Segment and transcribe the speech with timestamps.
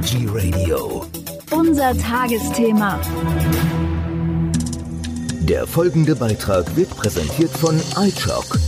[0.00, 1.04] Veggie Radio.
[1.50, 2.98] Unser Tagesthema.
[5.42, 8.58] Der folgende Beitrag wird präsentiert von iChock,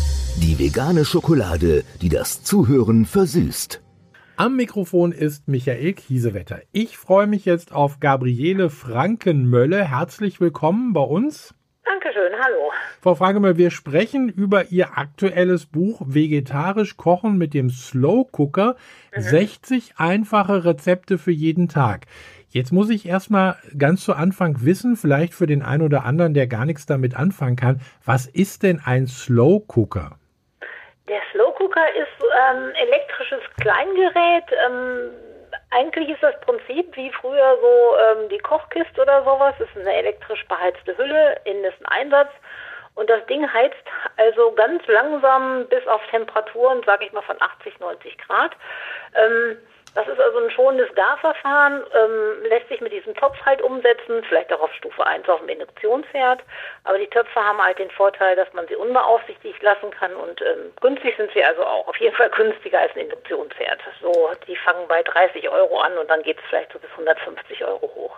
[0.43, 3.81] die vegane Schokolade, die das Zuhören versüßt.
[4.37, 6.61] Am Mikrofon ist Michael Kiesewetter.
[6.71, 9.85] Ich freue mich jetzt auf Gabriele Frankenmölle.
[9.89, 11.55] Herzlich willkommen bei uns.
[11.93, 12.73] Dankeschön, hallo.
[13.03, 18.77] Frau Frankenmölle, wir sprechen über Ihr aktuelles Buch Vegetarisch kochen mit dem Slow Cooker.
[19.15, 19.21] Mhm.
[19.21, 22.07] 60 einfache Rezepte für jeden Tag.
[22.49, 26.47] Jetzt muss ich erstmal ganz zu Anfang wissen, vielleicht für den einen oder anderen, der
[26.47, 30.17] gar nichts damit anfangen kann, was ist denn ein Slow Cooker?
[31.09, 34.45] Der Slow Cooker ist ähm, elektrisches Kleingerät.
[34.67, 35.11] Ähm,
[35.73, 39.55] eigentlich ist das Prinzip wie früher so ähm, die Kochkiste oder sowas.
[39.59, 42.31] Es ist eine elektrisch beheizte Hülle, innen ist ein Einsatz.
[42.95, 43.83] Und das Ding heizt
[44.19, 48.53] also ganz langsam bis auf Temperaturen, sage ich mal, von 80, 90 Grad.
[49.15, 49.57] Ähm,
[49.95, 54.53] das ist also ein schonendes Garverfahren, ähm, lässt sich mit diesem Topf halt umsetzen, vielleicht
[54.53, 56.43] auch auf Stufe 1 auf dem Induktionsherd.
[56.85, 60.73] Aber die Töpfe haben halt den Vorteil, dass man sie unbeaufsichtigt lassen kann und ähm,
[60.81, 61.89] günstig sind sie also auch.
[61.89, 63.81] Auf jeden Fall günstiger als ein Induktionsherd.
[64.01, 67.65] So, die fangen bei 30 Euro an und dann geht es vielleicht so bis 150
[67.65, 68.17] Euro hoch.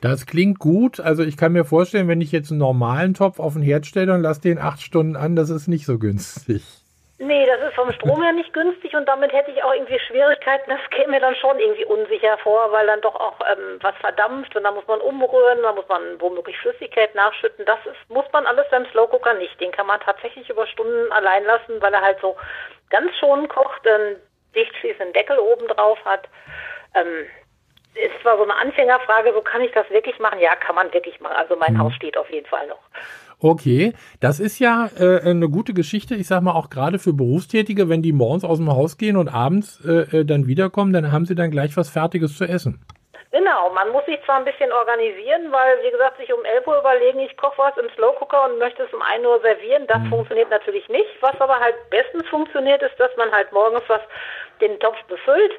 [0.00, 0.98] Das klingt gut.
[0.98, 4.14] Also ich kann mir vorstellen, wenn ich jetzt einen normalen Topf auf den Herd stelle
[4.14, 6.81] und lasse den acht Stunden an, das ist nicht so günstig.
[7.24, 10.68] Nee, das ist vom Strom her nicht günstig und damit hätte ich auch irgendwie Schwierigkeiten.
[10.68, 14.56] Das käme mir dann schon irgendwie unsicher vor, weil dann doch auch ähm, was verdampft
[14.56, 17.64] und dann muss man umrühren, dann muss man womöglich Flüssigkeit nachschütten.
[17.64, 19.60] Das ist, muss man alles beim Slow Cooker nicht.
[19.60, 22.36] Den kann man tatsächlich über Stunden allein lassen, weil er halt so
[22.90, 24.16] ganz schon kocht, einen
[24.56, 26.28] dicht schließenden Deckel oben drauf hat.
[26.96, 27.28] Ähm,
[27.94, 30.40] ist zwar so eine Anfängerfrage, so kann ich das wirklich machen?
[30.40, 31.36] Ja, kann man wirklich machen.
[31.36, 31.84] Also mein mhm.
[31.84, 32.82] Haus steht auf jeden Fall noch.
[33.44, 36.14] Okay, das ist ja äh, eine gute Geschichte.
[36.14, 39.28] Ich sag mal auch gerade für Berufstätige, wenn die morgens aus dem Haus gehen und
[39.28, 42.78] abends äh, äh, dann wiederkommen, dann haben sie dann gleich was Fertiges zu essen.
[43.32, 46.78] Genau, man muss sich zwar ein bisschen organisieren, weil, wie gesagt, sich um 11 Uhr
[46.78, 49.88] überlegen, ich koche was im Slow Cooker und möchte es um 1 Uhr servieren.
[49.88, 50.10] Das mhm.
[50.10, 51.10] funktioniert natürlich nicht.
[51.20, 54.02] Was aber halt bestens funktioniert, ist, dass man halt morgens was
[54.60, 55.52] den Topf befüllt,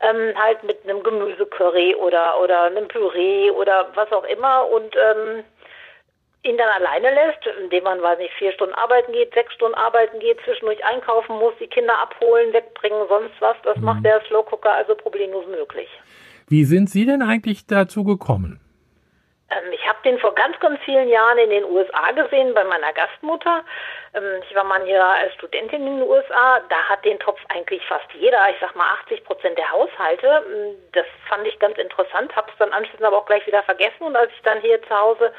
[0.00, 5.44] ähm, halt mit einem Gemüsecurry oder, oder einem Püree oder was auch immer und ähm,
[6.42, 10.20] ihn dann alleine lässt, indem man, weiß nicht, vier Stunden arbeiten geht, sechs Stunden arbeiten
[10.20, 13.56] geht, zwischendurch einkaufen muss, die Kinder abholen, wegbringen, sonst was.
[13.62, 13.84] Das mhm.
[13.84, 15.88] macht der Slow Cooker also problemlos möglich.
[16.48, 18.60] Wie sind Sie denn eigentlich dazu gekommen?
[19.50, 22.92] Ähm, ich habe den vor ganz, ganz vielen Jahren in den USA gesehen bei meiner
[22.92, 23.64] Gastmutter.
[24.14, 26.60] Ähm, ich war mal hier als Studentin in den USA.
[26.68, 30.26] Da hat den Topf eigentlich fast jeder, ich sag mal 80 Prozent der Haushalte.
[30.26, 34.02] Ähm, das fand ich ganz interessant, habe es dann anschließend aber auch gleich wieder vergessen.
[34.02, 35.32] Und als ich dann hier zu Hause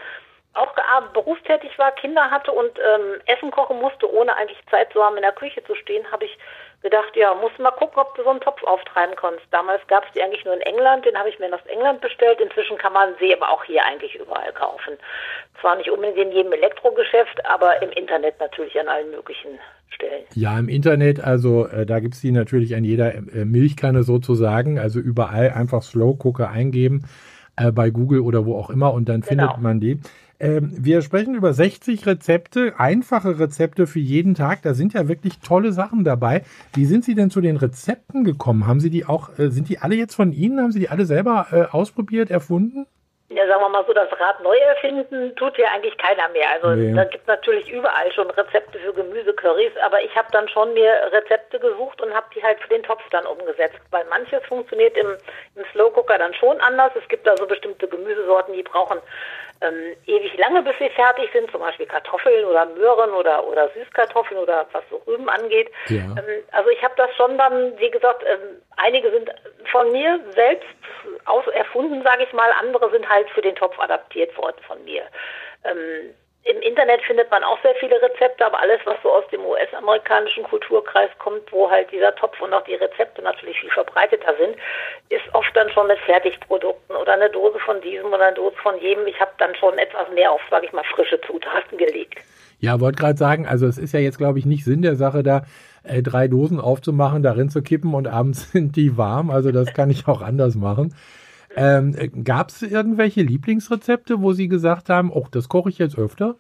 [0.54, 0.74] auch
[1.14, 5.22] berufstätig war, Kinder hatte und ähm, Essen kochen musste, ohne eigentlich Zeit zu haben, in
[5.22, 6.38] der Küche zu stehen, habe ich
[6.82, 9.42] gedacht, ja, musst mal gucken, ob du so einen Topf auftreiben kannst.
[9.52, 12.40] Damals gab es die eigentlich nur in England, den habe ich mir aus England bestellt.
[12.40, 14.94] Inzwischen kann man sie aber auch hier eigentlich überall kaufen.
[15.60, 19.60] Zwar nicht unbedingt in jedem Elektrogeschäft, aber im Internet natürlich an allen möglichen
[19.90, 20.24] Stellen.
[20.34, 24.78] Ja, im Internet, also äh, da gibt es die natürlich an jeder äh, Milchkanne sozusagen,
[24.78, 27.06] also überall einfach Slow Cooker eingeben
[27.56, 29.48] äh, bei Google oder wo auch immer und dann genau.
[29.48, 30.00] findet man die.
[30.40, 34.62] Ähm, wir sprechen über 60 Rezepte, einfache Rezepte für jeden Tag.
[34.62, 36.44] Da sind ja wirklich tolle Sachen dabei.
[36.76, 38.68] Wie sind Sie denn zu den Rezepten gekommen?
[38.68, 40.60] Haben Sie die auch, äh, sind die alle jetzt von Ihnen?
[40.60, 42.86] Haben Sie die alle selber äh, ausprobiert, erfunden?
[43.30, 46.50] Ja, sagen wir mal so, das Rad neu erfinden tut ja eigentlich keiner mehr.
[46.50, 46.94] Also nee.
[46.94, 50.90] da gibt es natürlich überall schon Rezepte für Gemüsecurrys, aber ich habe dann schon mir
[51.12, 53.80] Rezepte gesucht und habe die halt für den Topf dann umgesetzt.
[53.92, 55.18] Weil manches funktioniert im,
[55.56, 56.94] im Slow Cooker dann schon anders.
[56.96, 59.00] Es gibt also bestimmte Gemüsesorten, die brauchen
[59.62, 64.40] ähm, ewig lange, bis sie fertig sind, zum Beispiel Kartoffeln oder Möhren oder, oder Süßkartoffeln
[64.40, 65.70] oder was so Rüben angeht.
[65.88, 66.04] Ja.
[66.04, 69.30] Ähm, also ich habe das schon dann, wie gesagt, ähm, einige sind
[69.72, 70.68] von mir selbst
[71.26, 75.04] aus erfunden, sage ich mal, andere sind halt für den Topf adaptiert worden von mir.
[76.50, 80.44] Im Internet findet man auch sehr viele Rezepte, aber alles, was so aus dem US-amerikanischen
[80.44, 84.56] Kulturkreis kommt, wo halt dieser Topf und auch die Rezepte natürlich viel verbreiteter sind,
[85.10, 88.80] ist oft dann schon mit Fertigprodukten oder eine Dose von diesem oder eine Dose von
[88.80, 89.08] jedem.
[89.08, 92.20] Ich habe dann schon etwas mehr auf, sage ich mal, frische Zutaten gelegt.
[92.60, 95.24] Ja, wollte gerade sagen, also es ist ja jetzt, glaube ich, nicht Sinn der Sache
[95.24, 95.44] da,
[95.84, 99.32] äh, drei Dosen aufzumachen, darin zu kippen und abends sind die warm.
[99.32, 100.96] Also das kann ich auch anders machen.
[101.58, 106.36] Ähm, Gab es irgendwelche Lieblingsrezepte, wo Sie gesagt haben, oh, das koche ich jetzt öfter?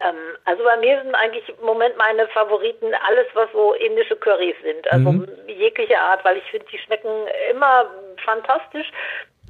[0.00, 0.14] Ähm,
[0.44, 4.92] also bei mir sind eigentlich im Moment meine Favoriten alles, was so indische Currys sind.
[4.92, 5.26] Also mhm.
[5.46, 7.08] jegliche Art, weil ich finde, die schmecken
[7.50, 7.86] immer
[8.24, 8.90] fantastisch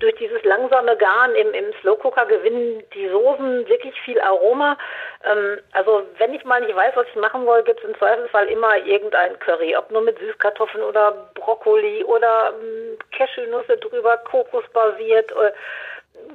[0.00, 4.76] durch dieses langsame Garen im, im Slow Cooker gewinnen die Soßen wirklich viel Aroma.
[5.24, 8.46] Ähm, also wenn ich mal nicht weiß, was ich machen will, gibt es im Zweifelsfall
[8.46, 15.52] immer irgendein Curry, ob nur mit Süßkartoffeln oder Brokkoli oder ähm, Cashewnüsse drüber, Kokosbasiert, äh,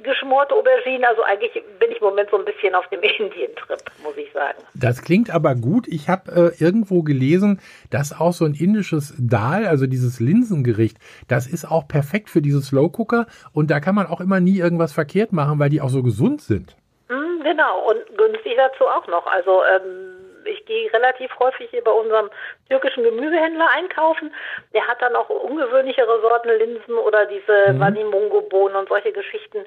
[0.02, 1.04] geschmorte Auberginen.
[1.04, 4.58] Also eigentlich bin ich im Moment so ein bisschen auf dem Indien-Trip, muss ich sagen.
[4.74, 5.86] Das klingt aber gut.
[5.88, 7.60] Ich habe äh, irgendwo gelesen,
[7.90, 10.98] dass auch so ein indisches Dal, also dieses Linsengericht,
[11.28, 14.58] das ist auch perfekt für diese Slow Cooker und da kann man auch immer nie
[14.58, 16.76] irgendwas verkehrt machen, weil die auch so gesund sind.
[17.08, 19.26] Mm, genau und günstig dazu auch noch.
[19.26, 22.30] Also ähm, ich gehe relativ häufig hier bei unserem
[22.68, 24.32] türkischen Gemüsehändler einkaufen.
[24.74, 27.80] Der hat dann auch ungewöhnlichere Sorten Linsen oder diese mhm.
[27.80, 29.58] Vanimungo-Bohnen und solche Geschichten.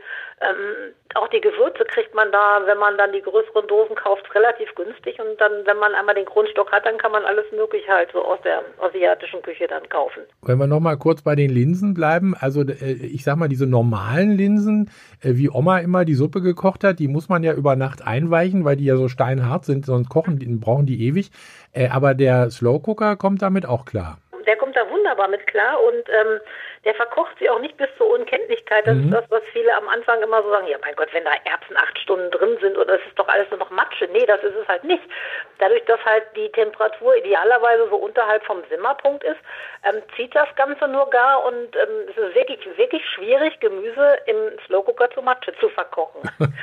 [0.41, 4.73] Ähm, auch die Gewürze kriegt man da, wenn man dann die größeren Dosen kauft, relativ
[4.75, 5.19] günstig.
[5.19, 8.23] Und dann, wenn man einmal den Grundstock hat, dann kann man alles Mögliche halt so
[8.23, 10.23] aus der asiatischen Küche dann kaufen.
[10.41, 14.31] Wenn wir nochmal kurz bei den Linsen bleiben, also äh, ich sag mal, diese normalen
[14.31, 14.89] Linsen,
[15.21, 18.65] äh, wie Oma immer die Suppe gekocht hat, die muss man ja über Nacht einweichen,
[18.65, 21.31] weil die ja so steinhart sind, sonst kochen, brauchen die ewig.
[21.71, 24.17] Äh, aber der Slow Cooker kommt damit auch klar.
[25.23, 26.39] Wunderbar mit klar und ähm,
[26.85, 28.85] der verkocht sie auch nicht bis zur Unkenntlichkeit.
[28.85, 29.05] Das mhm.
[29.05, 31.77] ist das, was viele am Anfang immer so sagen, ja mein Gott, wenn da Erbsen
[31.77, 34.09] acht Stunden drin sind oder es ist doch alles nur noch Matsche.
[34.11, 35.03] Nee, das ist es halt nicht.
[35.59, 39.39] Dadurch, dass halt die Temperatur idealerweise so unterhalb vom Simmerpunkt ist,
[39.83, 44.59] ähm, zieht das Ganze nur gar und ähm, es ist wirklich, wirklich schwierig, Gemüse im
[44.65, 46.21] Slowcooker zu Matsche zu verkochen.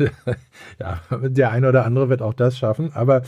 [0.78, 3.22] ja, der eine oder andere wird auch das schaffen, aber,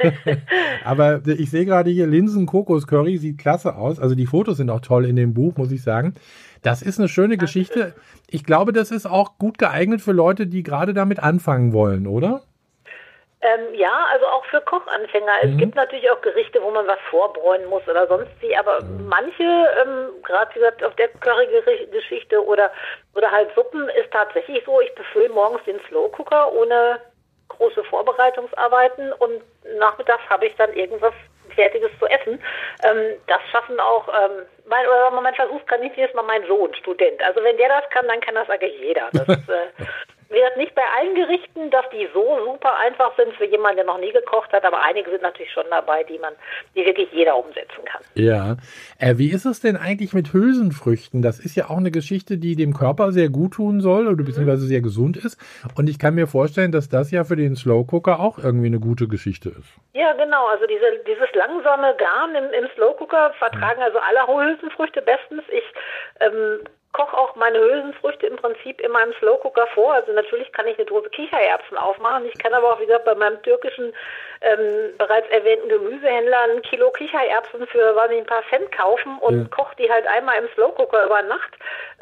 [0.84, 3.98] aber ich sehe gerade hier Linsen Kokos Curry sieht klasse aus.
[4.04, 6.14] Also die Fotos sind auch toll in dem Buch, muss ich sagen.
[6.62, 7.94] Das ist eine schöne Geschichte.
[8.28, 12.42] Ich glaube, das ist auch gut geeignet für Leute, die gerade damit anfangen wollen, oder?
[13.40, 15.32] Ähm, ja, also auch für Kochanfänger.
[15.42, 15.50] Mhm.
[15.50, 19.08] Es gibt natürlich auch Gerichte, wo man was vorbräunen muss oder sonst wie, aber mhm.
[19.08, 22.70] manche, ähm, gerade wie gesagt, auf der Curry-Geschichte oder,
[23.14, 27.00] oder halt Suppen ist tatsächlich so, ich befülle morgens den Slow Cooker ohne
[27.48, 29.40] große Vorbereitungsarbeiten und
[29.78, 31.14] nachmittags habe ich dann irgendwas
[31.54, 32.42] Fertiges zu essen.
[32.84, 36.74] Ähm, das schaffen auch, ähm, mein, oder mein Versuch kann nicht jedes Mal mein Sohn,
[36.74, 37.22] Student.
[37.22, 39.08] Also wenn der das kann, dann kann das eigentlich jeder.
[39.12, 39.84] Das äh,
[40.34, 43.98] wird nicht bei allen Gerichten, dass die so super einfach sind für jemanden, der noch
[43.98, 46.34] nie gekocht hat, aber einige sind natürlich schon dabei, die man,
[46.74, 48.02] die wirklich jeder umsetzen kann.
[48.14, 48.56] Ja.
[48.98, 51.22] Äh, wie ist es denn eigentlich mit Hülsenfrüchten?
[51.22, 54.66] Das ist ja auch eine Geschichte, die dem Körper sehr gut tun soll oder beziehungsweise
[54.66, 55.38] sehr gesund ist.
[55.76, 58.80] Und ich kann mir vorstellen, dass das ja für den Slow Cooker auch irgendwie eine
[58.80, 59.68] gute Geschichte ist.
[59.92, 60.46] Ja, genau.
[60.48, 65.42] Also diese, dieses langsame Garn im, im Slow Cooker vertragen also alle Hülsenfrüchte bestens.
[65.50, 65.64] Ich
[66.20, 66.60] ähm,
[66.94, 69.92] koche auch meine Hülsenfrüchte im Prinzip in meinem Slow Cooker vor.
[69.92, 72.24] Also natürlich kann ich eine Dose Kichererbsen aufmachen.
[72.26, 73.92] Ich kann aber auch, wie gesagt, bei meinem türkischen
[74.40, 79.42] ähm, bereits erwähnten Gemüsehändler ein Kilo Kichererbsen für weiß nicht, ein paar Cent kaufen und
[79.42, 79.48] ja.
[79.56, 81.52] koche die halt einmal im Slow Cooker über Nacht,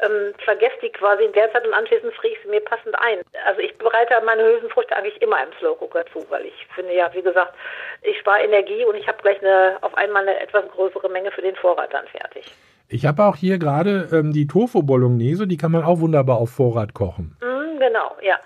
[0.01, 3.21] ähm, vergesse die quasi in der Zeit und anschließend friere ich sie mir passend ein.
[3.45, 7.11] Also ich bereite meine Hülsenfrüchte eigentlich immer im Slow Cooker zu, weil ich finde ja,
[7.13, 7.55] wie gesagt,
[8.03, 11.41] ich spare Energie und ich habe gleich eine, auf einmal eine etwas größere Menge für
[11.41, 12.45] den Vorrat dann fertig.
[12.87, 16.51] Ich habe auch hier gerade ähm, die Tofu Bolognese, die kann man auch wunderbar auf
[16.51, 17.35] Vorrat kochen.
[17.41, 18.37] Mm, genau, ja.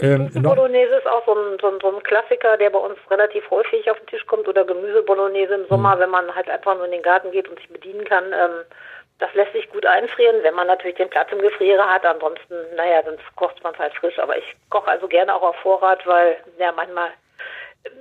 [0.00, 2.98] Ähm, Tofu Bolognese ist auch so ein, so, ein, so ein, Klassiker, der bei uns
[3.10, 6.00] relativ häufig auf den Tisch kommt oder Gemüse Bolognese im Sommer, mhm.
[6.00, 8.24] wenn man halt einfach nur in den Garten geht und sich bedienen kann.
[8.26, 8.64] Ähm,
[9.18, 12.06] das lässt sich gut einfrieren, wenn man natürlich den Platz im Gefrierer hat.
[12.06, 14.18] Ansonsten, naja, dann kocht man es halt frisch.
[14.18, 17.10] Aber ich koche also gerne auch auf Vorrat, weil ja manchmal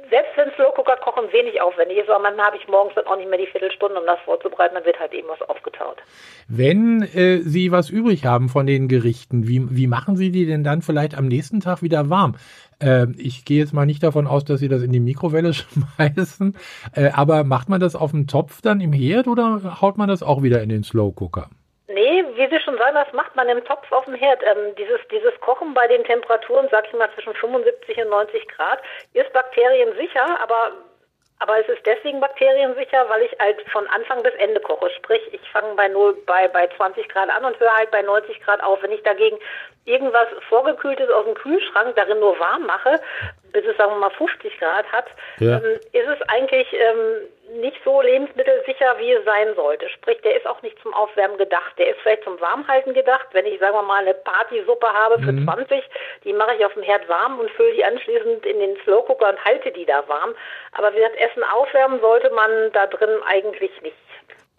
[0.09, 3.29] selbst wenn Slowcooker kochen wenig aufwendig ist, aber manchmal habe ich morgens dann auch nicht
[3.29, 5.97] mehr die Viertelstunde, um das vorzubereiten, dann wird halt eben was aufgetaut.
[6.47, 10.63] Wenn äh, Sie was übrig haben von den Gerichten, wie, wie machen Sie die denn
[10.63, 12.35] dann vielleicht am nächsten Tag wieder warm?
[12.81, 15.53] Äh, ich gehe jetzt mal nicht davon aus, dass Sie das in die Mikrowelle
[15.97, 16.55] schmeißen,
[16.95, 20.23] äh, aber macht man das auf dem Topf dann im Herd oder haut man das
[20.23, 21.49] auch wieder in den Slowcooker?
[22.93, 24.41] Das macht man im Topf auf dem Herd.
[24.43, 28.81] Ähm, dieses, dieses Kochen bei den Temperaturen, sag ich mal, zwischen 75 und 90 Grad,
[29.13, 30.71] ist bakteriensicher, aber
[31.39, 34.89] aber es ist deswegen bakteriensicher, weil ich halt von Anfang bis Ende koche.
[34.89, 38.41] Sprich, ich fange bei 0, bei, bei 20 Grad an und höre halt bei 90
[38.41, 38.81] Grad auf.
[38.81, 39.37] Wenn ich dagegen
[39.85, 42.99] irgendwas Vorgekühltes aus dem Kühlschrank darin nur warm mache,
[43.51, 45.05] bis es, sagen wir mal, 50 Grad hat,
[45.39, 45.57] ja.
[45.57, 49.87] ähm, ist es eigentlich ähm, nicht so lebensmittelsicher, wie es sein sollte.
[49.89, 51.77] Sprich, der ist auch nicht zum Aufwärmen gedacht.
[51.77, 53.27] Der ist vielleicht zum Warmhalten gedacht.
[53.31, 55.45] Wenn ich, sagen wir mal, eine Partysuppe habe für mhm.
[55.45, 55.83] 20,
[56.23, 59.45] die mache ich auf dem Herd warm und fülle die anschließend in den Slowcooker und
[59.45, 60.35] halte die da warm.
[60.73, 63.97] Aber wie gesagt, Essen aufwärmen sollte man da drin eigentlich nicht.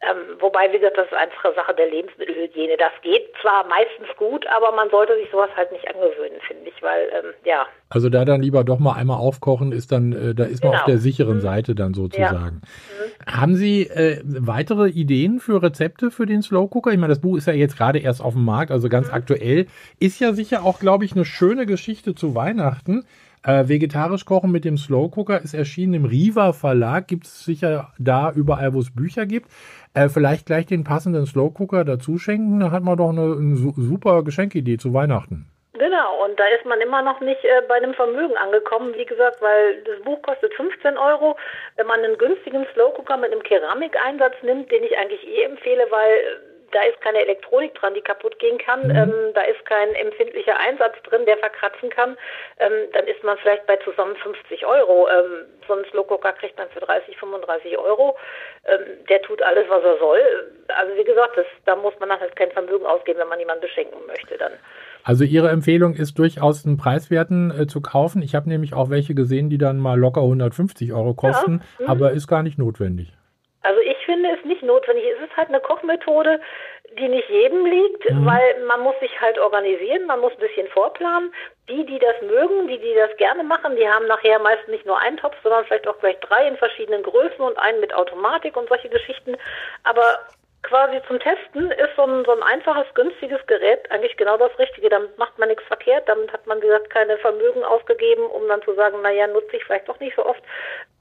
[0.00, 2.76] Ähm, wobei, wie gesagt, das ist einfach Sache der Lebensmittelhygiene.
[2.78, 6.80] Das geht zwar meistens gut, aber man sollte sich sowas halt nicht angewöhnen, finde ich,
[6.82, 7.66] weil, ähm, ja.
[7.88, 10.82] Also da dann lieber doch mal einmal aufkochen, ist dann, äh, da ist man genau.
[10.82, 11.40] auf der sicheren mhm.
[11.40, 12.62] Seite dann sozusagen.
[12.62, 13.26] Ja.
[13.26, 13.40] Mhm.
[13.40, 16.92] Haben Sie äh, weitere Ideen für Rezepte für den Slow Cooker?
[16.92, 19.14] Ich meine, das Buch ist ja jetzt gerade erst auf dem Markt, also ganz mhm.
[19.14, 19.66] aktuell.
[19.98, 23.04] Ist ja sicher auch, glaube ich, eine schöne Geschichte zu Weihnachten.
[23.44, 27.08] Äh, Vegetarisch kochen mit dem Slow Cooker ist erschienen im Riva Verlag.
[27.08, 29.48] Gibt es sicher da überall, wo es Bücher gibt.
[29.94, 32.60] Äh, vielleicht gleich den passenden Slow Cooker dazu schenken.
[32.60, 35.46] Da hat man doch eine, eine super Geschenkidee zu Weihnachten.
[35.74, 39.40] Genau, und da ist man immer noch nicht äh, bei einem Vermögen angekommen, wie gesagt,
[39.40, 41.36] weil das Buch kostet 15 Euro.
[41.76, 45.86] Wenn man einen günstigen Slow Cooker mit einem Keramikeinsatz nimmt, den ich eigentlich eh empfehle,
[45.90, 46.40] weil
[46.72, 48.96] da ist keine Elektronik dran, die kaputt gehen kann, mhm.
[48.96, 52.16] ähm, da ist kein empfindlicher Einsatz drin, der verkratzen kann,
[52.58, 55.08] ähm, dann ist man vielleicht bei zusammen 50 Euro.
[55.08, 58.16] Ähm, so Cooker kriegt man für 30, 35 Euro.
[58.64, 60.20] Ähm, der tut alles, was er soll.
[60.68, 63.62] Also wie gesagt, das, da muss man dann halt kein Vermögen ausgeben, wenn man jemanden
[63.62, 64.52] beschenken möchte dann.
[65.04, 68.22] Also Ihre Empfehlung ist durchaus einen Preiswerten äh, zu kaufen.
[68.22, 71.84] Ich habe nämlich auch welche gesehen, die dann mal locker 150 Euro kosten, ja.
[71.84, 71.90] mhm.
[71.90, 73.12] aber ist gar nicht notwendig.
[73.62, 75.04] Also ich finde es nicht notwendig.
[75.04, 76.40] Es ist halt eine Kochmethode,
[76.98, 78.24] die nicht jedem liegt, mhm.
[78.24, 81.30] weil man muss sich halt organisieren, man muss ein bisschen vorplanen.
[81.68, 84.98] Die, die das mögen, die, die das gerne machen, die haben nachher meist nicht nur
[84.98, 88.70] einen Topf, sondern vielleicht auch gleich drei in verschiedenen Größen und einen mit Automatik und
[88.70, 89.36] solche Geschichten.
[89.84, 90.18] Aber
[90.62, 94.88] quasi zum Testen ist so ein, so ein einfaches, günstiges Gerät eigentlich genau das Richtige.
[94.88, 98.62] Damit macht man nichts verkehrt, damit hat man, wie gesagt, keine Vermögen ausgegeben, um dann
[98.62, 100.42] zu sagen, naja, nutze ich vielleicht doch nicht so oft.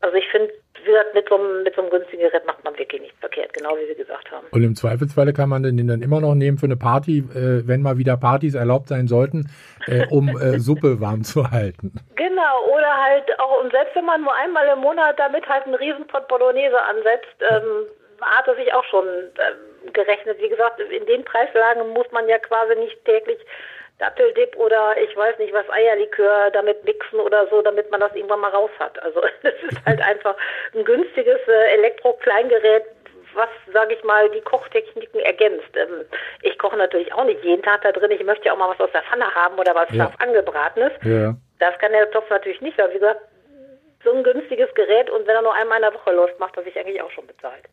[0.02, 2.78] Also ich finde, wie gesagt, mit so, einem, mit so einem günstigen Gerät macht man
[2.78, 4.46] wirklich nichts verkehrt, genau wie Sie gesagt haben.
[4.52, 7.82] Und im Zweifelsfalle kann man den dann immer noch nehmen für eine Party, äh, wenn
[7.82, 9.50] mal wieder Partys erlaubt sein sollten,
[9.88, 11.94] äh, um äh, Suppe warm zu halten.
[12.16, 15.76] Genau, oder halt auch, und selbst wenn man nur einmal im Monat damit halt einen
[15.76, 17.88] Riesenpott Bolognese ansetzt, ähm,
[18.21, 20.39] hat er sich auch schon äh, gerechnet.
[20.39, 23.39] Wie gesagt, in den Preislagen muss man ja quasi nicht täglich
[24.00, 28.41] Datteldip oder ich weiß nicht was, Eierlikör damit mixen oder so, damit man das irgendwann
[28.41, 29.01] mal raus hat.
[29.01, 30.36] Also es ist halt einfach
[30.75, 32.83] ein günstiges äh, Elektro-Kleingerät,
[33.33, 35.75] was, sage ich mal, die Kochtechniken ergänzt.
[35.75, 36.05] Ähm,
[36.41, 38.12] ich koche natürlich auch nicht jeden Tag da drin.
[38.12, 40.03] Ich möchte ja auch mal was aus der Pfanne haben oder was ja.
[40.03, 40.91] scharf angebratenes.
[41.03, 41.33] Ja.
[41.59, 43.21] Das kann der Topf natürlich nicht, weil wie gesagt,
[44.08, 46.64] so ein günstiges Gerät und wenn er nur einmal in der Woche läuft, macht er
[46.64, 47.64] sich eigentlich auch schon bezahlt.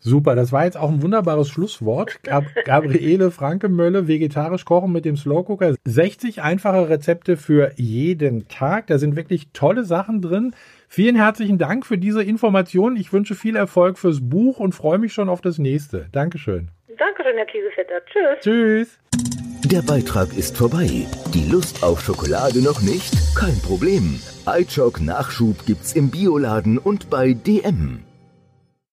[0.00, 2.22] Super, das war jetzt auch ein wunderbares Schlusswort.
[2.22, 5.74] Gab Gabriele Franke-Mölle, vegetarisch kochen mit dem Slow Cooker.
[5.84, 8.86] 60 einfache Rezepte für jeden Tag.
[8.88, 10.54] Da sind wirklich tolle Sachen drin.
[10.88, 12.96] Vielen herzlichen Dank für diese Informationen.
[12.96, 16.06] Ich wünsche viel Erfolg fürs Buch und freue mich schon auf das nächste.
[16.12, 16.68] Dankeschön.
[16.96, 18.04] Dankeschön, Herr Kiesevetter.
[18.06, 18.40] Tschüss.
[18.40, 19.37] Tschüss.
[19.70, 21.06] Der Beitrag ist vorbei.
[21.34, 23.12] Die Lust auf Schokolade noch nicht?
[23.34, 24.18] Kein Problem.
[24.46, 28.07] iChock Nachschub gibt's im Bioladen und bei DM.